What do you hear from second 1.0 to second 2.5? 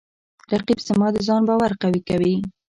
د ځان باور قوی کوي